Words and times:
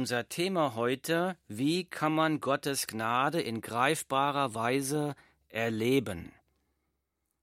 Unser 0.00 0.30
Thema 0.30 0.76
heute, 0.76 1.36
wie 1.46 1.84
kann 1.84 2.14
man 2.14 2.40
Gottes 2.40 2.86
Gnade 2.86 3.38
in 3.38 3.60
greifbarer 3.60 4.54
Weise 4.54 5.14
erleben? 5.50 6.32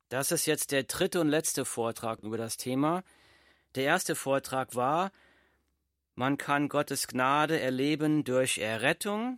Das 0.10 0.32
ist 0.32 0.48
jetzt 0.48 0.72
der 0.72 0.82
dritte 0.82 1.22
und 1.22 1.28
letzte 1.28 1.66
Vortrag 1.66 2.24
über 2.24 2.36
das 2.36 2.58
Thema. 2.58 3.04
Der 3.76 3.84
erste 3.84 4.16
Vortrag 4.16 4.74
war, 4.74 5.12
man 6.16 6.40
kann 6.40 6.68
Gottes 6.68 7.08
Gnade 7.08 7.60
erleben 7.60 8.24
durch 8.24 8.58
Errettung. 8.58 9.38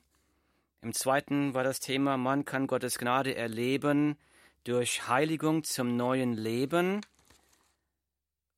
Im 0.82 0.94
zweiten 0.94 1.54
war 1.54 1.66
das 1.66 1.82
Thema, 1.82 2.16
man 2.16 2.46
kann 2.46 2.68
Gottes 2.68 3.00
Gnade 3.00 3.36
erleben 3.36 4.18
durch 4.64 5.10
Heiligung 5.10 5.66
zum 5.66 5.98
neuen 5.98 6.36
Leben. 6.36 7.02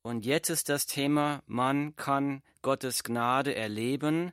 Und 0.02 0.24
jetzt 0.24 0.50
ist 0.50 0.68
das 0.68 0.86
Thema, 0.86 1.42
man 1.48 1.96
kann 1.96 2.44
Gottes 2.62 3.02
Gnade 3.02 3.56
erleben 3.56 4.32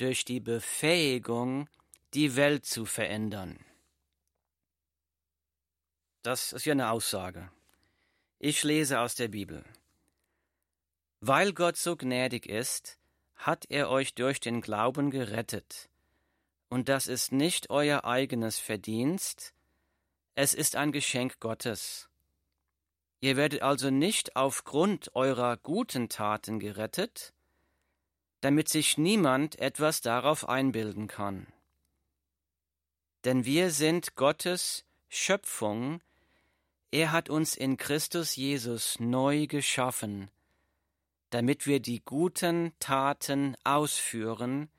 durch 0.00 0.24
die 0.24 0.40
Befähigung, 0.40 1.68
die 2.14 2.34
Welt 2.36 2.64
zu 2.64 2.86
verändern. 2.86 3.58
Das 6.22 6.52
ist 6.52 6.64
ja 6.64 6.72
eine 6.72 6.90
Aussage. 6.90 7.50
Ich 8.38 8.64
lese 8.64 9.00
aus 9.00 9.14
der 9.14 9.28
Bibel. 9.28 9.64
Weil 11.20 11.52
Gott 11.52 11.76
so 11.76 11.96
gnädig 11.96 12.46
ist, 12.46 12.98
hat 13.34 13.66
er 13.68 13.90
euch 13.90 14.14
durch 14.14 14.40
den 14.40 14.60
Glauben 14.60 15.10
gerettet. 15.10 15.90
Und 16.70 16.88
das 16.88 17.06
ist 17.06 17.32
nicht 17.32 17.68
euer 17.68 18.04
eigenes 18.04 18.58
Verdienst, 18.58 19.54
es 20.34 20.54
ist 20.54 20.76
ein 20.76 20.92
Geschenk 20.92 21.40
Gottes. 21.40 22.08
Ihr 23.20 23.36
werdet 23.36 23.60
also 23.60 23.90
nicht 23.90 24.36
aufgrund 24.36 25.14
eurer 25.14 25.58
guten 25.58 26.08
Taten 26.08 26.58
gerettet, 26.58 27.34
damit 28.40 28.68
sich 28.68 28.98
niemand 28.98 29.58
etwas 29.58 30.00
darauf 30.00 30.48
einbilden 30.48 31.06
kann. 31.06 31.46
Denn 33.24 33.44
wir 33.44 33.70
sind 33.70 34.16
Gottes 34.16 34.84
Schöpfung, 35.08 36.00
er 36.90 37.12
hat 37.12 37.28
uns 37.28 37.54
in 37.54 37.76
Christus 37.76 38.36
Jesus 38.36 38.98
neu 38.98 39.46
geschaffen, 39.46 40.30
damit 41.30 41.66
wir 41.66 41.80
die 41.80 42.02
guten 42.04 42.72
Taten 42.80 43.56
ausführen, 43.62 44.70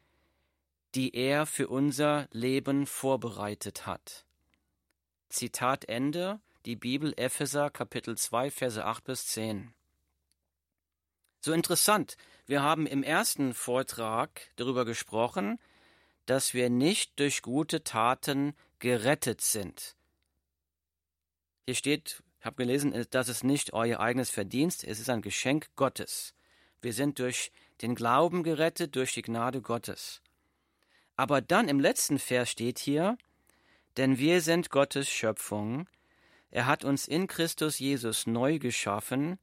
die 0.96 1.16
er 1.16 1.46
für 1.46 1.70
unser 1.70 2.28
Leben 2.32 2.86
vorbereitet 2.86 3.86
hat. 3.86 4.26
Zitat 5.30 5.86
Ende 5.86 6.42
die 6.66 6.76
Bibel 6.76 7.14
Epheser 7.16 7.70
Kapitel 7.70 8.18
2 8.18 8.52
Verse 8.52 8.84
8 8.84 9.04
bis 9.04 9.28
10. 9.28 9.74
So 11.44 11.54
interessant, 11.54 12.18
wir 12.46 12.62
haben 12.62 12.86
im 12.86 13.02
ersten 13.02 13.56
Vortrag 13.56 14.42
darüber 14.58 14.86
gesprochen, 14.86 15.58
dass 16.28 16.54
wir 16.54 16.70
nicht 16.70 17.20
durch 17.20 17.42
gute 17.42 17.84
Taten 17.84 18.54
gerettet 18.78 19.42
sind. 19.42 19.96
Hier 21.66 21.74
steht, 21.74 22.22
ich 22.40 22.46
habe 22.46 22.58
gelesen, 22.58 23.08
dass 23.10 23.28
es 23.28 23.44
nicht 23.44 23.74
euer 23.74 24.00
eigenes 24.00 24.30
Verdienst, 24.30 24.84
es 24.84 25.00
ist 25.00 25.10
ein 25.10 25.24
Geschenk 25.24 25.70
Gottes. 25.76 26.36
Wir 26.80 26.94
sind 26.94 27.18
durch 27.18 27.52
den 27.82 27.96
Glauben 27.96 28.44
gerettet, 28.44 28.96
durch 28.96 29.14
die 29.14 29.24
Gnade 29.24 29.62
Gottes. 29.62 30.22
Aber 31.16 31.42
dann 31.42 31.68
im 31.70 31.80
letzten 31.80 32.20
Vers 32.20 32.52
steht 32.52 32.78
hier, 32.78 33.18
denn 33.98 34.20
wir 34.20 34.42
sind 34.42 34.70
Gottes 34.70 35.10
Schöpfung, 35.10 35.88
er 36.52 36.68
hat 36.68 36.84
uns 36.84 37.08
in 37.08 37.26
Christus 37.26 37.80
Jesus 37.80 38.28
neu 38.28 38.60
geschaffen, 38.60 39.40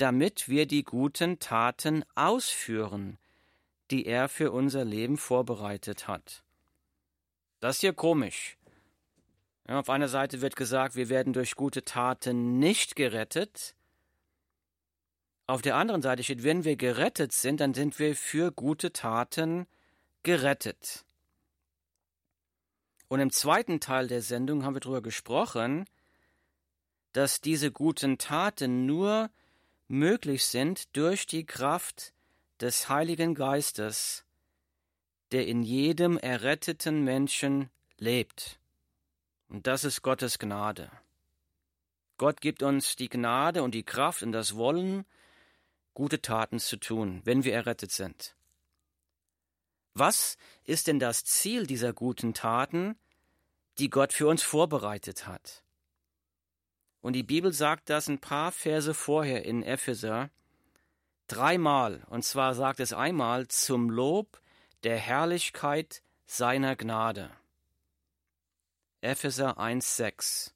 damit 0.00 0.48
wir 0.48 0.66
die 0.66 0.82
guten 0.82 1.38
Taten 1.38 2.04
ausführen, 2.14 3.18
die 3.90 4.06
er 4.06 4.28
für 4.28 4.52
unser 4.52 4.84
Leben 4.84 5.18
vorbereitet 5.18 6.08
hat. 6.08 6.42
Das 7.60 7.76
ist 7.76 7.80
hier 7.80 7.92
komisch. 7.92 8.56
Ja, 9.68 9.78
auf 9.78 9.90
einer 9.90 10.08
Seite 10.08 10.40
wird 10.40 10.56
gesagt, 10.56 10.96
wir 10.96 11.08
werden 11.08 11.32
durch 11.32 11.54
gute 11.54 11.84
Taten 11.84 12.58
nicht 12.58 12.96
gerettet. 12.96 13.74
Auf 15.46 15.62
der 15.62 15.76
anderen 15.76 16.00
Seite 16.00 16.22
steht, 16.22 16.44
wenn 16.44 16.64
wir 16.64 16.76
gerettet 16.76 17.32
sind, 17.32 17.60
dann 17.60 17.74
sind 17.74 17.98
wir 17.98 18.16
für 18.16 18.52
gute 18.52 18.92
Taten 18.92 19.66
gerettet. 20.22 21.04
Und 23.08 23.20
im 23.20 23.30
zweiten 23.30 23.80
Teil 23.80 24.06
der 24.06 24.22
Sendung 24.22 24.64
haben 24.64 24.74
wir 24.74 24.80
darüber 24.80 25.02
gesprochen, 25.02 25.84
dass 27.12 27.40
diese 27.40 27.72
guten 27.72 28.18
Taten 28.18 28.86
nur 28.86 29.30
möglich 29.90 30.44
sind 30.44 30.96
durch 30.96 31.26
die 31.26 31.44
Kraft 31.44 32.14
des 32.60 32.88
Heiligen 32.88 33.34
Geistes, 33.34 34.24
der 35.32 35.48
in 35.48 35.62
jedem 35.62 36.16
erretteten 36.16 37.02
Menschen 37.02 37.70
lebt. 37.98 38.60
Und 39.48 39.66
das 39.66 39.82
ist 39.82 40.02
Gottes 40.02 40.38
Gnade. 40.38 40.92
Gott 42.18 42.40
gibt 42.40 42.62
uns 42.62 42.94
die 42.94 43.08
Gnade 43.08 43.64
und 43.64 43.74
die 43.74 43.82
Kraft 43.82 44.22
und 44.22 44.30
das 44.30 44.54
Wollen, 44.54 45.04
gute 45.92 46.22
Taten 46.22 46.60
zu 46.60 46.76
tun, 46.76 47.20
wenn 47.24 47.42
wir 47.42 47.52
errettet 47.52 47.90
sind. 47.90 48.36
Was 49.94 50.36
ist 50.64 50.86
denn 50.86 51.00
das 51.00 51.24
Ziel 51.24 51.66
dieser 51.66 51.92
guten 51.92 52.32
Taten, 52.32 52.96
die 53.78 53.90
Gott 53.90 54.12
für 54.12 54.28
uns 54.28 54.44
vorbereitet 54.44 55.26
hat? 55.26 55.64
Und 57.02 57.14
die 57.14 57.22
Bibel 57.22 57.52
sagt 57.52 57.88
das 57.88 58.08
ein 58.08 58.18
paar 58.18 58.52
Verse 58.52 58.92
vorher 58.92 59.44
in 59.44 59.62
Epheser 59.62 60.30
dreimal. 61.28 62.02
Und 62.08 62.24
zwar 62.24 62.54
sagt 62.54 62.80
es 62.80 62.92
einmal 62.92 63.48
zum 63.48 63.90
Lob 63.90 64.40
der 64.82 64.96
Herrlichkeit 64.96 66.02
seiner 66.26 66.76
Gnade. 66.76 67.30
Epheser 69.00 69.58
1,6. 69.58 70.52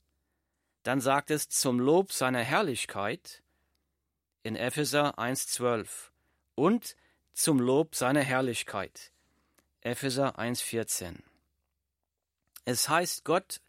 Dann 0.82 1.00
sagt 1.00 1.30
es 1.30 1.48
zum 1.48 1.80
Lob 1.80 2.12
seiner 2.12 2.40
Herrlichkeit 2.40 3.42
in 4.42 4.54
Epheser 4.54 5.18
1,12 5.18 6.10
und 6.54 6.94
zum 7.32 7.58
Lob 7.58 7.94
seiner 7.94 8.20
Herrlichkeit. 8.20 9.10
Epheser 9.80 10.38
1,14. 10.38 11.16
Es 12.66 12.88
heißt, 12.88 13.24
Gott 13.24 13.60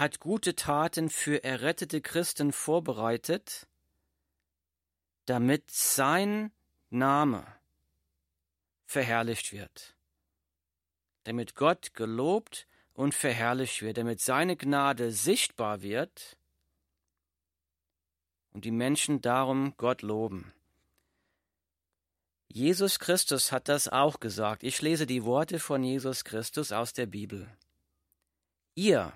hat 0.00 0.18
gute 0.18 0.56
Taten 0.56 1.10
für 1.10 1.44
errettete 1.44 2.00
Christen 2.00 2.52
vorbereitet, 2.52 3.68
damit 5.26 5.70
sein 5.70 6.52
Name 6.88 7.46
verherrlicht 8.86 9.52
wird, 9.52 9.94
damit 11.24 11.54
Gott 11.54 11.92
gelobt 11.92 12.66
und 12.94 13.14
verherrlicht 13.14 13.82
wird, 13.82 13.98
damit 13.98 14.22
seine 14.22 14.56
Gnade 14.56 15.12
sichtbar 15.12 15.82
wird 15.82 16.38
und 18.52 18.64
die 18.64 18.70
Menschen 18.70 19.20
darum 19.20 19.74
Gott 19.76 20.00
loben. 20.00 20.54
Jesus 22.48 22.98
Christus 22.98 23.52
hat 23.52 23.68
das 23.68 23.86
auch 23.86 24.18
gesagt. 24.18 24.62
Ich 24.62 24.80
lese 24.80 25.06
die 25.06 25.24
Worte 25.24 25.58
von 25.58 25.84
Jesus 25.84 26.24
Christus 26.24 26.72
aus 26.72 26.94
der 26.94 27.04
Bibel. 27.04 27.54
Ihr, 28.74 29.12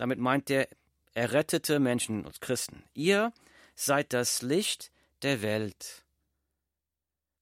damit 0.00 0.18
meint 0.18 0.48
der 0.48 0.66
errettete 1.12 1.78
Menschen 1.78 2.24
und 2.24 2.40
Christen. 2.40 2.84
Ihr 2.94 3.34
seid 3.74 4.14
das 4.14 4.40
Licht 4.40 4.90
der 5.20 5.42
Welt. 5.42 6.06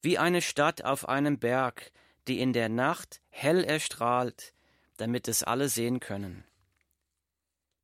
Wie 0.03 0.19
eine 0.19 0.43
Stadt 0.43 0.85
auf 0.85 1.09
einem 1.09 1.39
Berg, 1.39 1.93
die 2.27 2.41
in 2.41 2.53
der 2.53 2.69
Nacht 2.69 3.21
hell 3.31 3.63
erstrahlt, 3.63 4.55
damit 4.97 5.29
es 5.29 5.45
alle 5.45 5.69
sehen 5.69 6.01
können. 6.01 6.43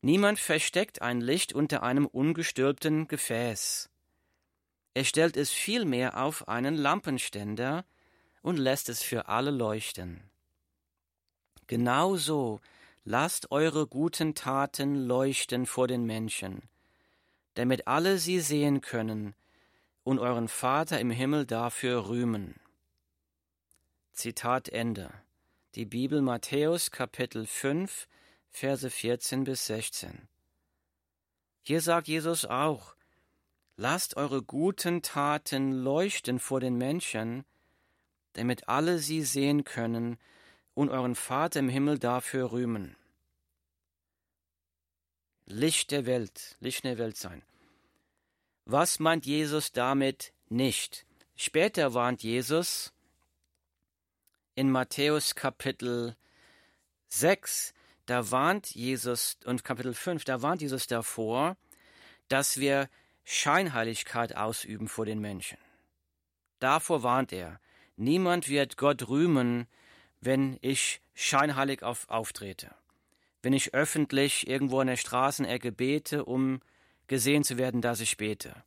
Niemand 0.01 0.41
versteckt 0.41 1.03
ein 1.03 1.21
Licht 1.21 1.53
unter 1.53 1.84
einem 1.84 2.07
ungestülpten 2.07 3.07
Gefäß. 3.07 3.91
Er 4.95 5.05
stellt 5.05 5.37
es 5.37 5.53
vielmehr 5.53 6.21
auf 6.21 6.49
einen 6.49 6.75
Lampenständer 6.75 7.84
und 8.43 8.57
lässt 8.57 8.89
es 8.89 9.04
für 9.04 9.28
alle 9.28 9.53
leuchten. 9.53 10.28
Genauso 11.69 12.60
Lasst 13.06 13.51
eure 13.51 13.86
guten 13.86 14.34
Taten 14.34 14.95
leuchten 14.95 15.66
vor 15.66 15.86
den 15.86 16.06
Menschen, 16.06 16.62
damit 17.53 17.86
alle 17.86 18.16
sie 18.16 18.41
sehen 18.41 18.80
können 18.80 19.34
und 20.04 20.18
euren 20.18 20.48
Vater 20.48 20.98
im 20.98 21.10
Himmel 21.10 21.45
dafür 21.45 22.09
rühmen. 22.09 22.59
Zitat 24.12 24.71
Ende. 24.71 25.12
Die 25.74 25.84
Bibel 25.84 26.22
Matthäus 26.22 26.91
Kapitel 26.91 27.47
5, 27.47 28.09
Verse 28.48 28.89
14 28.89 29.45
bis 29.45 29.66
16. 29.66 30.27
Hier 31.60 31.83
sagt 31.83 32.09
Jesus 32.09 32.47
auch, 32.47 32.95
Lasst 33.77 34.16
eure 34.16 34.42
guten 34.42 35.03
Taten 35.03 35.72
leuchten 35.72 36.39
vor 36.39 36.60
den 36.60 36.77
Menschen, 36.77 37.45
damit 38.33 38.66
alle 38.66 38.98
sie 38.98 39.22
sehen 39.22 39.65
können 39.65 40.16
und 40.74 40.91
euren 40.91 41.15
Vater 41.15 41.60
im 41.60 41.68
Himmel 41.68 41.98
dafür 41.98 42.53
rühmen. 42.53 42.97
Licht 45.47 45.91
der 45.91 46.06
Welt, 46.06 46.56
Licht 46.60 46.84
der 46.84 46.98
Welt 46.98 47.16
sein. 47.16 47.42
Was 48.65 48.98
meint 48.98 49.26
Jesus 49.26 49.72
damit 49.72 50.32
nicht? 50.48 51.06
Später 51.36 51.94
warnt 51.94 52.22
Jesus 52.22 52.92
in 54.54 54.71
Matthäus 54.71 55.34
Kapitel 55.34 56.16
6, 57.09 57.74
da 58.06 58.30
warnt 58.30 58.74
Jesus, 58.74 59.36
und 59.44 59.65
Kapitel 59.65 59.94
5, 59.94 60.24
da 60.24 60.42
warnt 60.42 60.62
Jesus 60.62 60.86
davor, 60.86 61.56
dass 62.28 62.59
wir 62.59 62.88
Scheinheiligkeit 63.24 64.36
ausüben 64.36 64.88
vor 64.88 65.06
den 65.06 65.21
Menschen. 65.21 65.59
Davor 66.59 67.03
warnt 67.03 67.32
er. 67.32 67.60
Niemand 67.97 68.48
wird 68.48 68.76
Gott 68.76 69.09
rühmen, 69.09 69.66
wenn 70.24 70.59
ich 70.60 71.00
scheinheilig 71.15 71.82
auf, 71.82 72.09
auftrete. 72.09 72.74
Wenn 73.42 73.53
ich 73.53 73.74
öffentlich 73.74 74.47
irgendwo 74.48 74.80
in 74.80 74.86
der 74.86 74.97
Straßenecke 74.97 75.72
bete, 75.72 76.24
um 76.24 76.60
gesehen 77.06 77.44
zu 77.44 77.59
werden, 77.59 77.82
dass 77.82 78.00
ich 78.00 78.16
bete. 78.16 78.65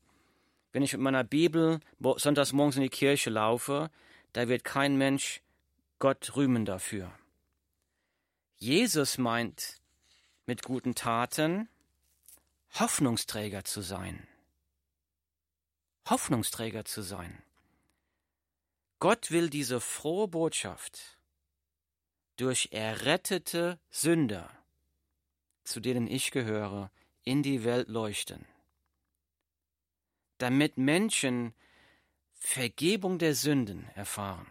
Wenn 0.72 0.84
ich 0.84 0.94
mit 0.94 1.02
meiner 1.02 1.24
Bibel 1.24 1.80
sonntags 2.00 2.54
morgens 2.54 2.76
in 2.76 2.84
die 2.84 2.90
Kirche 2.90 3.30
laufe, 3.30 3.90
da 4.34 4.48
wird 4.48 4.64
kein 4.64 4.98
Mensch 4.98 5.42
Gott 6.00 6.36
rühmen 6.36 6.66
dafür. 6.66 7.12
Jesus 8.58 9.18
meint 9.18 9.80
mit 10.46 10.64
guten 10.64 10.94
Taten 10.94 11.68
Hoffnungsträger 12.74 13.64
zu 13.64 13.82
sein. 13.82 14.28
Hoffnungsträger 16.08 16.86
zu 16.86 17.02
sein. 17.02 17.42
Gott 19.00 19.32
will 19.32 19.50
diese 19.50 19.80
frohe 19.80 20.28
Botschaft 20.28 21.17
durch 22.38 22.70
errettete 22.72 23.80
Sünder, 23.90 24.50
zu 25.64 25.80
denen 25.80 26.08
ich 26.08 26.32
gehöre, 26.32 26.92
in 27.24 27.44
die 27.44 27.64
Welt 27.64 27.90
leuchten, 27.90 28.46
damit 30.38 30.78
Menschen 30.78 31.54
Vergebung 32.40 33.18
der 33.18 33.36
Sünden 33.36 33.90
erfahren, 33.96 34.48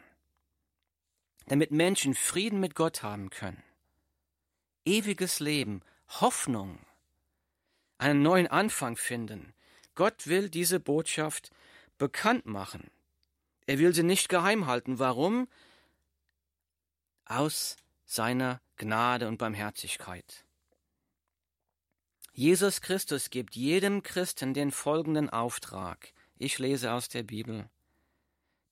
damit 1.47 1.71
Menschen 1.71 2.15
Frieden 2.15 2.61
mit 2.61 2.75
Gott 2.75 3.03
haben 3.03 3.31
können, 3.31 3.63
ewiges 4.85 5.41
Leben, 5.41 5.81
Hoffnung, 6.09 6.79
einen 7.99 8.23
neuen 8.23 8.47
Anfang 8.47 8.97
finden. 8.97 9.55
Gott 9.95 10.27
will 10.27 10.51
diese 10.51 10.81
Botschaft 10.81 11.51
bekannt 11.97 12.45
machen. 12.47 12.91
Er 13.67 13.79
will 13.79 13.95
sie 13.95 14.03
nicht 14.03 14.29
geheim 14.29 14.67
halten. 14.67 14.99
Warum? 14.99 15.49
Aus 17.29 17.77
seiner 18.05 18.61
Gnade 18.77 19.27
und 19.27 19.39
Barmherzigkeit. 19.39 20.45
Jesus 22.33 22.81
Christus 22.81 23.31
gibt 23.31 23.57
jedem 23.57 24.05
Christen 24.05 24.55
den 24.55 24.71
folgenden 24.71 25.29
Auftrag. 25.29 26.13
Ich 26.39 26.61
lese 26.61 26.93
aus 26.93 27.09
der 27.09 27.25
Bibel. 27.25 27.69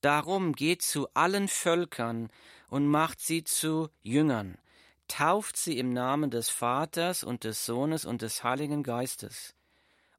Darum 0.02 0.52
geht 0.52 0.82
zu 0.82 1.08
allen 1.14 1.48
Völkern 1.48 2.30
und 2.68 2.86
macht 2.86 3.20
sie 3.20 3.42
zu 3.42 3.88
Jüngern, 4.02 4.56
tauft 5.08 5.56
sie 5.56 5.76
im 5.76 5.92
Namen 5.92 6.30
des 6.30 6.48
Vaters 6.48 7.24
und 7.24 7.42
des 7.42 7.66
Sohnes 7.66 8.04
und 8.04 8.22
des 8.22 8.44
Heiligen 8.44 8.84
Geistes 8.84 9.56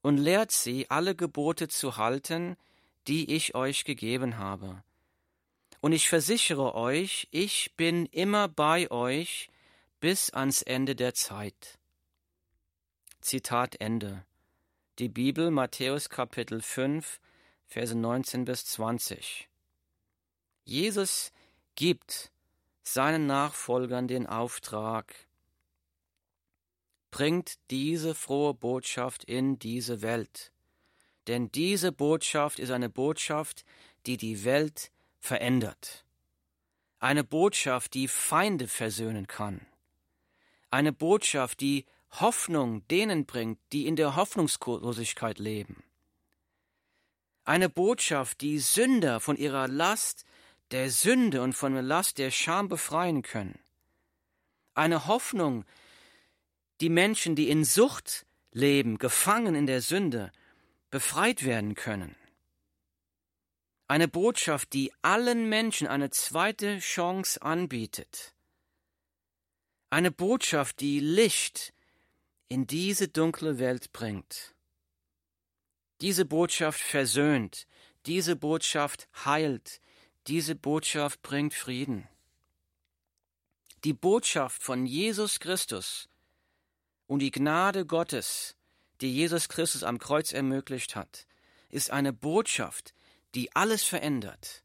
und 0.02 0.18
lehrt 0.18 0.52
sie, 0.52 0.90
alle 0.90 1.16
Gebote 1.16 1.70
zu 1.70 1.96
halten, 1.96 2.58
die 3.08 3.34
ich 3.34 3.56
euch 3.56 3.86
gegeben 3.86 4.38
habe. 4.38 4.84
Und 5.86 5.92
ich 5.92 6.10
versichere 6.10 6.74
euch, 6.74 7.28
ich 7.30 7.76
bin 7.76 8.08
immer 8.08 8.48
bei 8.48 8.90
euch 8.90 9.52
bis 10.00 10.32
ans 10.32 10.64
Ende 10.64 10.96
der 10.96 11.14
Zeit. 11.14 11.78
Zitat 13.22 13.80
Ende. 13.80 14.26
Die 14.98 15.10
Bibel 15.10 15.52
Matthäus 15.52 16.10
Kapitel 16.10 16.64
5, 16.64 17.20
Verse 17.68 17.94
19 17.94 18.46
bis 18.46 18.66
20. 18.66 19.48
Jesus 20.64 21.32
gibt 21.76 22.32
seinen 22.82 23.28
Nachfolgern 23.28 24.08
den 24.08 24.26
Auftrag, 24.26 25.14
bringt 27.12 27.60
diese 27.70 28.16
frohe 28.16 28.56
Botschaft 28.56 29.24
in 29.24 29.60
diese 29.60 30.02
Welt. 30.02 30.52
Denn 31.28 31.52
diese 31.52 31.92
Botschaft 31.92 32.58
ist 32.58 32.72
eine 32.72 32.90
Botschaft, 32.90 33.66
die 34.08 34.18
die 34.18 34.44
Welt 34.46 34.90
verändert. 35.26 36.06
Eine 37.00 37.24
Botschaft, 37.24 37.94
die 37.94 38.08
Feinde 38.08 38.68
versöhnen 38.68 39.28
kann. 39.28 39.66
Eine 40.72 40.94
Botschaft, 40.94 41.60
die 41.60 41.86
Hoffnung 42.12 42.88
denen 42.88 43.26
bringt, 43.26 43.60
die 43.72 43.88
in 43.88 43.96
der 43.96 44.16
Hoffnungslosigkeit 44.16 45.40
leben. 45.40 45.84
Eine 47.44 47.70
Botschaft, 47.70 48.42
die 48.42 48.60
Sünder 48.60 49.20
von 49.20 49.38
ihrer 49.38 49.68
Last 49.68 50.26
der 50.72 50.90
Sünde 50.90 51.42
und 51.42 51.54
von 51.54 51.74
der 51.74 51.84
Last 51.84 52.18
der 52.18 52.32
Scham 52.32 52.70
befreien 52.70 53.22
können. 53.22 53.60
Eine 54.74 55.06
Hoffnung, 55.08 55.64
die 56.82 56.90
Menschen, 56.90 57.36
die 57.36 57.50
in 57.50 57.64
Sucht 57.64 58.26
leben, 58.52 58.98
gefangen 58.98 59.56
in 59.56 59.68
der 59.68 59.82
Sünde, 59.82 60.32
befreit 60.90 61.46
werden 61.46 61.76
können. 61.76 62.16
Eine 63.88 64.08
Botschaft, 64.08 64.74
die 64.74 64.92
allen 65.04 65.48
Menschen 65.48 65.88
eine 65.88 66.10
zweite 66.10 66.80
Chance 66.80 67.42
anbietet. 67.42 68.34
Eine 69.92 70.12
Botschaft, 70.12 70.80
die 70.80 71.00
Licht 71.00 71.72
in 72.48 72.66
diese 72.66 73.08
dunkle 73.08 73.60
Welt 73.60 73.94
bringt. 73.94 74.56
Diese 76.02 76.26
Botschaft 76.26 76.80
versöhnt, 76.80 77.68
diese 78.06 78.36
Botschaft 78.36 79.08
heilt, 79.24 79.80
diese 80.28 80.56
Botschaft 80.56 81.22
bringt 81.22 81.54
Frieden. 81.54 82.08
Die 83.84 83.94
Botschaft 83.94 84.64
von 84.64 84.88
Jesus 84.88 85.40
Christus 85.40 86.10
und 87.06 87.20
die 87.20 87.32
Gnade 87.32 87.86
Gottes, 87.86 88.56
die 89.02 89.14
Jesus 89.14 89.48
Christus 89.48 89.84
am 89.84 90.00
Kreuz 90.00 90.34
ermöglicht 90.34 90.96
hat, 90.96 91.28
ist 91.70 91.92
eine 91.92 92.14
Botschaft, 92.14 92.96
die 93.36 93.56
alles 93.56 93.84
verändert, 93.84 94.64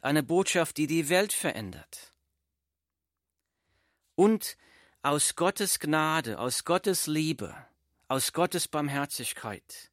eine 0.00 0.22
Botschaft, 0.22 0.76
die 0.76 0.86
die 0.86 1.08
Welt 1.08 1.32
verändert. 1.32 2.12
Und 4.14 4.56
aus 5.02 5.36
Gottes 5.36 5.78
Gnade, 5.78 6.38
aus 6.38 6.64
Gottes 6.64 7.06
Liebe, 7.06 7.54
aus 8.08 8.32
Gottes 8.32 8.68
Barmherzigkeit 8.68 9.90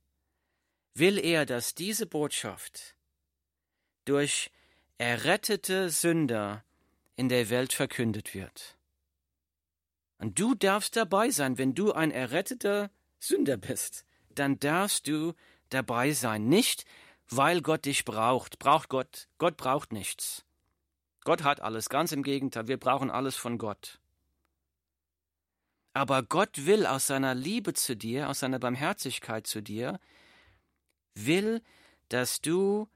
will 0.95 1.19
er, 1.19 1.45
dass 1.45 1.75
diese 1.75 2.05
Botschaft 2.07 2.95
durch 4.05 4.51
errettete 4.97 5.89
Sünder 5.89 6.63
in 7.17 7.29
der 7.29 7.49
Welt 7.49 7.73
verkündet 7.73 8.33
wird. 8.33 8.77
Und 10.17 10.39
du 10.39 10.55
darfst 10.55 10.95
dabei 10.95 11.29
sein, 11.29 11.57
wenn 11.57 11.75
du 11.75 11.91
ein 11.91 12.11
erretteter 12.11 12.89
Sünder 13.19 13.57
bist, 13.57 14.05
dann 14.29 14.59
darfst 14.59 15.07
du 15.07 15.33
dabei 15.69 16.13
sein, 16.13 16.47
nicht 16.47 16.85
weil 17.29 17.61
Gott 17.61 17.85
dich 17.85 18.05
braucht. 18.05 18.59
Braucht 18.59 18.89
Gott, 18.89 19.27
Gott 19.37 19.57
braucht 19.57 19.91
nichts. 19.91 20.45
Gott 21.23 21.43
hat 21.43 21.59
alles, 21.59 21.89
ganz 21.89 22.11
im 22.11 22.23
Gegenteil, 22.23 22.67
wir 22.67 22.77
brauchen 22.77 23.09
alles 23.09 23.35
von 23.35 23.57
Gott. 23.57 23.99
Aber 25.93 26.23
Gott 26.23 26.65
will 26.65 26.85
aus 26.85 27.07
seiner 27.07 27.33
Liebe 27.33 27.73
zu 27.73 27.95
dir, 27.95 28.29
aus 28.29 28.39
seiner 28.39 28.59
Barmherzigkeit 28.59 29.47
zu 29.47 29.61
dir, 29.61 29.99
will, 31.15 31.63
dass 32.09 32.41
du 32.41 32.89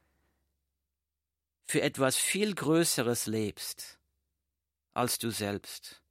für 1.65 1.81
etwas 1.81 2.17
viel 2.17 2.53
Größeres 2.53 3.25
lebst 3.25 3.99
als 4.93 5.17
du 5.17 5.31
selbst. 5.31 6.01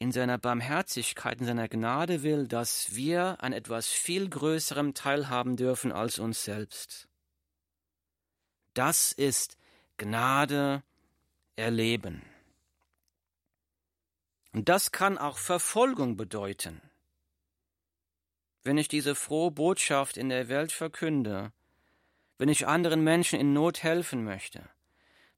In 0.00 0.12
seiner 0.12 0.38
Barmherzigkeit, 0.38 1.40
in 1.40 1.46
seiner 1.46 1.68
Gnade 1.68 2.22
will, 2.22 2.48
dass 2.48 2.94
wir 2.94 3.36
an 3.44 3.52
etwas 3.52 3.88
viel 3.88 4.30
Größerem 4.30 4.94
teilhaben 4.94 5.56
dürfen 5.56 5.92
als 5.92 6.18
uns 6.18 6.42
selbst. 6.42 7.06
Das 8.72 9.12
ist 9.12 9.58
Gnade 9.98 10.82
erleben. 11.56 12.22
Und 14.54 14.70
das 14.70 14.90
kann 14.90 15.18
auch 15.18 15.36
Verfolgung 15.36 16.16
bedeuten. 16.16 16.80
Wenn 18.62 18.78
ich 18.78 18.88
diese 18.88 19.14
frohe 19.14 19.50
Botschaft 19.50 20.16
in 20.16 20.30
der 20.30 20.48
Welt 20.48 20.72
verkünde, 20.72 21.52
wenn 22.38 22.48
ich 22.48 22.66
anderen 22.66 23.04
Menschen 23.04 23.38
in 23.38 23.52
Not 23.52 23.82
helfen 23.82 24.24
möchte, 24.24 24.66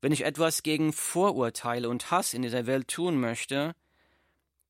wenn 0.01 0.13
ich 0.13 0.25
etwas 0.25 0.63
gegen 0.63 0.93
Vorurteile 0.93 1.89
und 1.89 2.13
Hass 2.13 2.33
in 2.33 2.43
dieser 2.43 2.67
Welt 2.67 2.87
tun 2.87 3.19
möchte, 3.19 3.75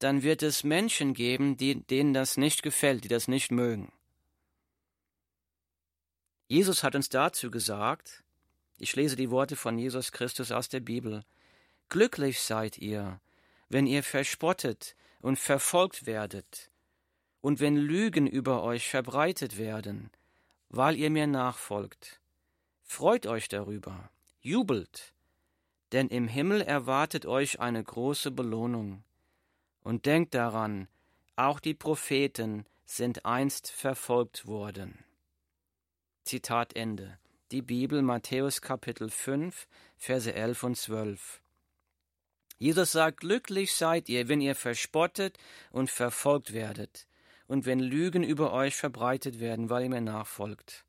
dann 0.03 0.23
wird 0.23 0.43
es 0.43 0.65
Menschen 0.65 1.15
geben, 1.15 1.57
die, 1.57 1.83
denen 1.83 2.13
das 2.13 2.37
nicht 2.37 2.63
gefällt, 2.63 3.05
die 3.05 3.09
das 3.09 3.29
nicht 3.29 3.51
mögen. 3.51 3.93
Jesus 6.49 6.83
hat 6.83 6.95
uns 6.95 7.09
dazu 7.09 7.51
gesagt, 7.51 8.23
ich 8.79 8.97
lese 8.97 9.17
die 9.17 9.31
Worte 9.31 9.57
von 9.57 9.79
Jesus 9.79 10.13
Christus 10.13 10.51
aus 10.51 10.69
der 10.69 10.81
Bibel, 10.81 11.25
Glücklich 11.89 12.41
seid 12.41 12.79
ihr, 12.79 13.21
wenn 13.69 13.87
ihr 13.87 14.03
verspottet 14.03 14.97
und 15.21 15.39
verfolgt 15.39 16.07
werdet, 16.07 16.71
und 17.43 17.61
wenn 17.61 17.77
Lügen 17.77 18.27
über 18.27 18.63
euch 18.63 18.89
verbreitet 18.89 19.59
werden, 19.59 20.11
weil 20.71 20.97
ihr 20.97 21.11
mir 21.11 21.27
nachfolgt. 21.27 22.21
Freut 22.83 23.27
euch 23.27 23.49
darüber, 23.49 24.11
jubelt, 24.41 25.13
denn 25.93 26.09
im 26.09 26.29
Himmel 26.29 26.63
erwartet 26.63 27.27
euch 27.27 27.61
eine 27.61 27.85
große 27.85 28.31
Belohnung. 28.31 29.05
Und 29.83 30.07
denkt 30.07 30.35
daran, 30.35 30.89
auch 31.37 31.61
die 31.61 31.75
Propheten 31.75 32.67
sind 32.85 33.25
einst 33.25 33.71
verfolgt 33.71 34.47
worden. 34.47 35.05
Zitat 36.25 36.77
Ende. 36.77 37.19
Die 37.51 37.63
Bibel 37.63 38.01
Matthäus 38.03 38.63
Kapitel 38.63 39.11
5, 39.11 39.67
Verse 39.99 40.33
11 40.33 40.63
und 40.63 40.77
12. 40.77 41.43
Jesus 42.59 42.93
sagt, 42.93 43.19
glücklich 43.21 43.75
seid 43.75 44.09
ihr, 44.09 44.29
wenn 44.29 44.41
ihr 44.41 44.55
verspottet 44.55 45.37
und 45.73 45.91
verfolgt 45.91 46.53
werdet 46.53 47.09
und 47.49 47.67
wenn 47.67 47.81
Lügen 47.81 48.23
über 48.23 48.53
euch 48.53 48.77
verbreitet 48.77 49.41
werden, 49.41 49.69
weil 49.69 49.83
ihr 49.83 49.91
mir 49.91 50.01
nachfolgt. 50.01 50.85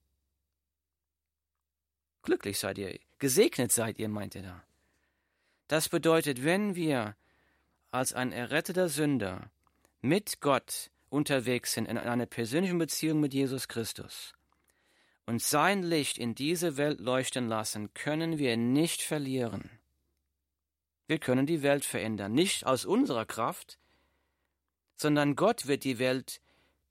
Glücklich 2.21 2.59
seid 2.59 2.77
ihr, 2.77 2.99
gesegnet 3.17 3.71
seid 3.71 3.97
ihr, 3.97 4.07
meint 4.07 4.35
er 4.35 4.43
da. 4.43 4.63
Das 5.67 5.89
bedeutet, 5.89 6.43
wenn 6.43 6.75
wir 6.75 7.15
als 7.93 8.13
ein 8.13 8.31
erretteter 8.31 8.89
Sünder 8.89 9.51
mit 10.01 10.41
Gott 10.41 10.89
unterwegs 11.09 11.73
sind 11.73 11.87
in 11.87 11.99
einer 11.99 12.25
persönlichen 12.25 12.79
Beziehung 12.79 13.19
mit 13.19 13.33
Jesus 13.35 13.67
Christus 13.67 14.33
und 15.27 15.43
sein 15.43 15.83
Licht 15.83 16.17
in 16.17 16.33
diese 16.33 16.75
Welt 16.77 16.99
leuchten 16.99 17.47
lassen, 17.47 17.93
können 17.93 18.39
wir 18.39 18.57
nicht 18.57 19.03
verlieren. 19.03 19.69
Wir 21.05 21.19
können 21.19 21.45
die 21.45 21.61
Welt 21.61 21.85
verändern, 21.85 22.33
nicht 22.33 22.65
aus 22.65 22.83
unserer 22.83 23.25
Kraft, 23.25 23.77
sondern 24.95 25.35
Gott 25.35 25.67
wird 25.67 25.83
die 25.83 25.99
Welt 25.99 26.41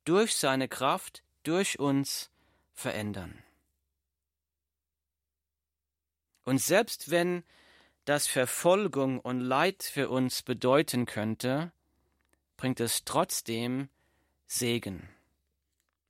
durch 0.05 0.37
seine 0.37 0.69
Kraft, 0.69 1.25
durch 1.43 1.81
uns 1.81 2.31
verändern. 2.75 3.43
Und 6.45 6.59
selbst 6.59 7.11
wenn 7.11 7.43
das 8.05 8.27
Verfolgung 8.27 9.21
und 9.21 9.41
Leid 9.41 9.83
für 9.83 10.09
uns 10.09 10.43
bedeuten 10.43 11.07
könnte, 11.07 11.73
bringt 12.57 12.81
es 12.81 13.05
trotzdem 13.05 13.89
Segen. 14.47 15.09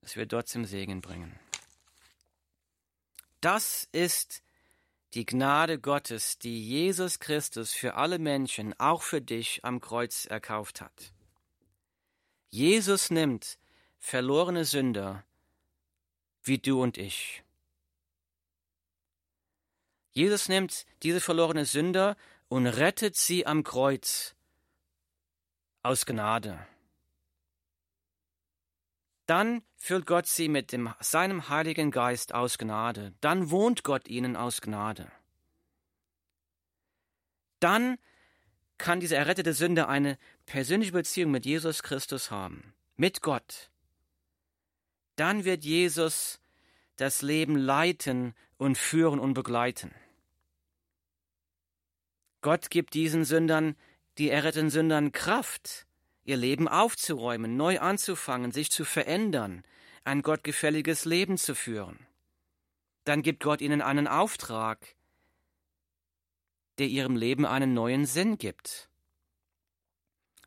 Es 0.00 0.16
wird 0.16 0.30
trotzdem 0.30 0.64
Segen 0.64 1.00
bringen. 1.00 1.38
Das 3.40 3.88
ist 3.92 4.42
die 5.14 5.26
Gnade 5.26 5.78
Gottes, 5.78 6.38
die 6.38 6.66
Jesus 6.66 7.18
Christus 7.20 7.72
für 7.72 7.94
alle 7.94 8.18
Menschen, 8.18 8.78
auch 8.80 9.02
für 9.02 9.20
dich, 9.20 9.64
am 9.64 9.80
Kreuz 9.80 10.26
erkauft 10.26 10.80
hat. 10.80 11.12
Jesus 12.50 13.10
nimmt 13.10 13.58
verlorene 13.98 14.64
Sünder 14.64 15.24
wie 16.42 16.58
du 16.58 16.82
und 16.82 16.98
ich. 16.98 17.44
Jesus 20.12 20.48
nimmt 20.48 20.86
diese 21.02 21.20
verlorene 21.20 21.64
Sünder 21.64 22.16
und 22.48 22.66
rettet 22.66 23.16
sie 23.16 23.46
am 23.46 23.64
Kreuz 23.64 24.34
aus 25.82 26.06
Gnade. 26.06 26.66
Dann 29.26 29.62
füllt 29.76 30.06
Gott 30.06 30.26
sie 30.26 30.48
mit 30.48 30.72
dem, 30.72 30.92
seinem 31.00 31.48
Heiligen 31.48 31.90
Geist 31.90 32.34
aus 32.34 32.58
Gnade. 32.58 33.14
Dann 33.20 33.50
wohnt 33.50 33.84
Gott 33.84 34.08
ihnen 34.08 34.36
aus 34.36 34.60
Gnade. 34.60 35.10
Dann 37.60 37.98
kann 38.76 39.00
dieser 39.00 39.16
errettete 39.16 39.54
Sünder 39.54 39.88
eine 39.88 40.18
persönliche 40.44 40.92
Beziehung 40.92 41.30
mit 41.30 41.46
Jesus 41.46 41.82
Christus 41.82 42.30
haben, 42.30 42.74
mit 42.96 43.22
Gott. 43.22 43.70
Dann 45.16 45.44
wird 45.44 45.64
Jesus 45.64 46.40
das 46.96 47.22
Leben 47.22 47.56
leiten 47.56 48.34
und 48.58 48.76
führen 48.76 49.20
und 49.20 49.34
begleiten. 49.34 49.94
Gott 52.42 52.70
gibt 52.70 52.94
diesen 52.94 53.24
Sündern, 53.24 53.76
die 54.18 54.28
erretteten 54.28 54.68
Sündern 54.68 55.12
Kraft, 55.12 55.86
ihr 56.24 56.36
Leben 56.36 56.68
aufzuräumen, 56.68 57.56
neu 57.56 57.80
anzufangen, 57.80 58.52
sich 58.52 58.70
zu 58.70 58.84
verändern, 58.84 59.64
ein 60.04 60.22
gottgefälliges 60.22 61.04
Leben 61.04 61.38
zu 61.38 61.54
führen. 61.54 62.06
Dann 63.04 63.22
gibt 63.22 63.42
Gott 63.42 63.60
ihnen 63.60 63.80
einen 63.80 64.06
Auftrag, 64.06 64.94
der 66.78 66.88
ihrem 66.88 67.16
Leben 67.16 67.46
einen 67.46 67.74
neuen 67.74 68.06
Sinn 68.06 68.38
gibt. 68.38 68.88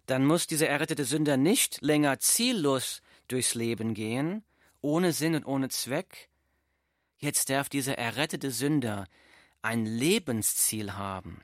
Dann 0.05 0.25
muss 0.25 0.47
dieser 0.47 0.67
errettete 0.67 1.05
Sünder 1.05 1.37
nicht 1.37 1.81
länger 1.81 2.19
ziellos 2.19 3.01
durchs 3.27 3.55
Leben 3.55 3.93
gehen, 3.93 4.43
ohne 4.81 5.13
Sinn 5.13 5.35
und 5.35 5.45
ohne 5.45 5.69
Zweck. 5.69 6.29
Jetzt 7.17 7.49
darf 7.49 7.69
dieser 7.69 7.97
errettete 7.97 8.51
Sünder 8.51 9.07
ein 9.61 9.85
Lebensziel 9.85 10.93
haben, 10.93 11.41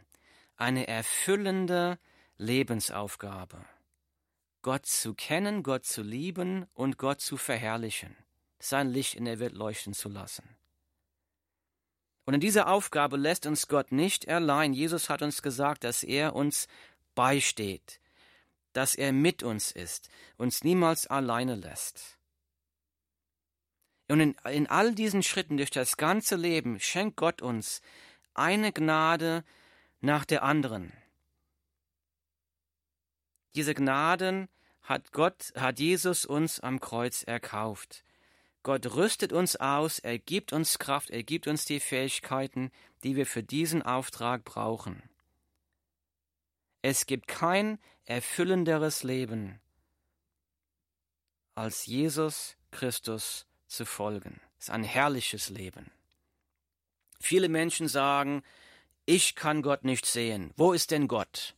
eine 0.62 0.88
erfüllende 0.88 1.98
Lebensaufgabe. 2.38 3.66
Gott 4.62 4.86
zu 4.86 5.16
kennen, 5.16 5.64
Gott 5.64 5.86
zu 5.86 6.04
lieben 6.04 6.68
und 6.76 7.00
Gott 7.00 7.20
zu 7.20 7.36
verherrlichen, 7.36 8.16
sein 8.60 8.90
Licht 8.90 9.16
in 9.16 9.26
der 9.26 9.40
Welt 9.40 9.54
leuchten 9.54 9.94
zu 9.94 10.08
lassen. 10.08 10.48
Und 12.26 12.36
in 12.36 12.40
dieser 12.40 12.68
Aufgabe 12.68 13.18
lässt 13.18 13.48
uns 13.48 13.68
Gott 13.68 13.92
nicht 13.92 14.30
allein. 14.30 14.74
Jesus 14.74 15.10
hat 15.10 15.24
uns 15.24 15.42
gesagt, 15.42 15.84
dass 15.84 16.04
er 16.04 16.36
uns 16.36 16.68
beisteht, 17.16 18.00
dass 18.74 18.94
er 18.94 19.12
mit 19.12 19.42
uns 19.42 19.72
ist, 19.72 20.10
uns 20.38 20.64
niemals 20.64 21.08
alleine 21.08 21.56
lässt. 21.56 22.20
Und 24.08 24.20
in, 24.20 24.36
in 24.48 24.68
all 24.68 24.94
diesen 24.94 25.24
Schritten 25.24 25.58
durch 25.58 25.72
das 25.72 25.98
ganze 25.98 26.36
Leben 26.36 26.80
schenkt 26.80 27.18
Gott 27.18 27.42
uns 27.42 27.82
eine 28.36 28.72
Gnade, 28.72 29.44
nach 30.02 30.26
der 30.26 30.44
anderen. 30.44 30.92
Diese 33.56 33.74
Gnaden 33.74 34.50
hat 34.82 35.12
Gott, 35.12 35.54
hat 35.56 35.80
Jesus 35.80 36.26
uns 36.26 36.60
am 36.60 36.80
Kreuz 36.80 37.24
erkauft. 37.24 38.04
Gott 38.64 38.86
rüstet 38.96 39.34
uns 39.34 39.56
aus, 39.56 40.00
er 40.00 40.20
gibt 40.20 40.54
uns 40.54 40.78
Kraft, 40.78 41.10
er 41.10 41.24
gibt 41.24 41.48
uns 41.48 41.66
die 41.66 41.80
Fähigkeiten, 41.80 42.72
die 43.04 43.16
wir 43.16 43.26
für 43.26 43.44
diesen 43.44 43.82
Auftrag 43.82 44.44
brauchen. 44.44 45.02
Es 46.84 47.06
gibt 47.06 47.28
kein 47.28 47.80
erfüllenderes 48.06 49.04
Leben, 49.04 49.60
als 51.56 51.86
Jesus 51.86 52.56
Christus 52.72 53.46
zu 53.68 53.86
folgen. 53.86 54.40
Es 54.58 54.66
ist 54.66 54.72
ein 54.72 54.84
herrliches 54.84 55.50
Leben. 55.50 55.92
Viele 57.20 57.50
Menschen 57.50 57.88
sagen, 57.88 58.44
ich 59.12 59.36
kann 59.36 59.62
Gott 59.62 59.84
nicht 59.84 60.06
sehen. 60.06 60.54
Wo 60.56 60.72
ist 60.72 60.92
denn 60.92 61.10
Gott? 61.10 61.54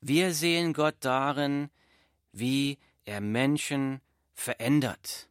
Wir 0.00 0.32
sehen 0.32 0.72
Gott 0.72 0.94
darin, 1.00 1.70
wie 2.30 2.78
er 3.04 3.20
Menschen 3.20 4.00
verändert. 4.34 5.28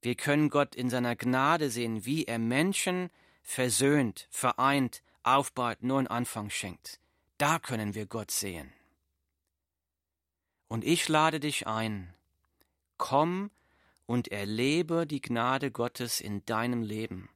Wir 0.00 0.14
können 0.14 0.48
Gott 0.48 0.76
in 0.76 0.90
seiner 0.90 1.16
Gnade 1.16 1.70
sehen, 1.70 2.04
wie 2.06 2.26
er 2.26 2.38
Menschen 2.38 3.10
versöhnt, 3.42 4.28
vereint, 4.30 5.02
aufbaut, 5.24 5.82
neuen 5.82 6.06
Anfang 6.06 6.48
schenkt. 6.48 7.00
Da 7.38 7.58
können 7.58 7.96
wir 7.96 8.06
Gott 8.06 8.30
sehen. 8.30 8.72
Und 10.68 10.84
ich 10.84 11.08
lade 11.08 11.40
dich 11.40 11.66
ein, 11.66 12.14
komm 12.96 13.50
und 14.06 14.28
erlebe 14.28 15.04
die 15.04 15.20
Gnade 15.20 15.72
Gottes 15.72 16.20
in 16.20 16.46
deinem 16.46 16.84
Leben. 16.84 17.28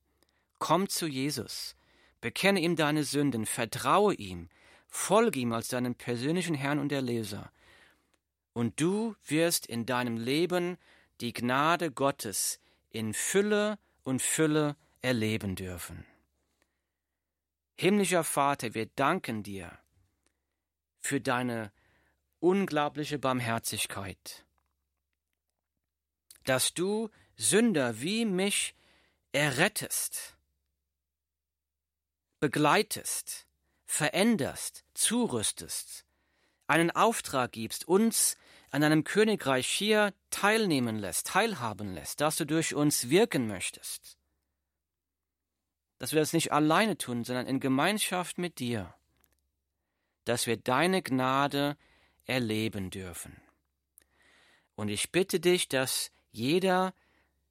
Komm 0.61 0.90
zu 0.90 1.07
Jesus, 1.07 1.75
bekenne 2.21 2.61
ihm 2.61 2.76
deine 2.76 3.02
Sünden, 3.02 3.47
vertraue 3.47 4.14
ihm, 4.14 4.50
folge 4.87 5.40
ihm 5.40 5.52
als 5.55 5.69
deinen 5.69 5.95
persönlichen 5.95 6.55
Herrn 6.55 6.79
und 6.79 6.93
Erlöser. 6.93 7.50
Und 8.52 8.79
du 8.79 9.17
wirst 9.25 9.67
in 9.67 9.87
deinem 9.87 10.19
Leben 10.19 10.76
die 11.23 11.33
Gnade 11.33 11.90
Gottes 11.90 12.61
in 12.90 13.14
Fülle 13.14 13.79
und 14.02 14.21
Fülle 14.21 14.76
erleben 15.00 15.57
dürfen. 15.57 16.05
Himmlischer 17.76 18.23
Vater, 18.23 18.75
wir 18.75 18.87
danken 18.97 19.43
dir 19.43 19.79
für 20.99 21.23
deine 21.23 21.73
unglaubliche 22.38 23.19
Barmherzigkeit, 23.19 24.45
dass 26.45 26.75
du 26.75 27.09
Sünder 27.37 28.02
wie 28.02 28.26
mich 28.26 28.75
errettest 29.33 30.37
begleitest, 32.40 33.47
veränderst, 33.87 34.85
zurüstest, 34.94 36.04
einen 36.66 36.90
Auftrag 36.90 37.52
gibst, 37.52 37.87
uns 37.87 38.37
an 38.70 38.82
einem 38.82 39.04
Königreich 39.04 39.66
hier 39.68 40.14
teilnehmen 40.30 40.99
lässt, 40.99 41.26
teilhaben 41.26 41.92
lässt, 41.94 42.20
dass 42.20 42.37
du 42.37 42.47
durch 42.47 42.75
uns 42.75 43.11
wirken 43.11 43.47
möchtest. 43.47 44.16
Dass 45.99 46.12
wir 46.12 46.20
das 46.20 46.32
nicht 46.32 46.52
alleine 46.52 46.97
tun, 46.97 47.25
sondern 47.25 47.47
in 47.47 47.61
Gemeinschaft 47.61 48.38
mit 48.38 48.59
dir. 48.59 48.94
Dass 50.25 50.47
wir 50.47 50.56
deine 50.56 51.02
Gnade 51.02 51.76
erleben 52.25 52.90
dürfen. 52.90 53.37
Und 54.76 54.88
ich 54.88 55.11
bitte 55.11 55.40
dich, 55.40 55.68
dass 55.68 56.11
jeder 56.30 56.94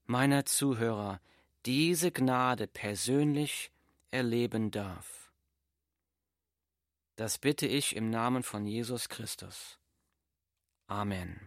meiner 0.05 0.46
Zuhörer 0.46 1.22
diese 1.65 2.12
Gnade 2.12 2.65
persönlich 2.65 3.72
erleben 4.12 4.72
darf. 4.72 5.32
Das 7.16 7.38
bitte 7.38 7.68
ich 7.68 7.96
im 7.96 8.10
Namen 8.10 8.44
von 8.44 8.66
Jesus 8.66 9.10
Christus. 9.10 9.78
Amen. 10.88 11.38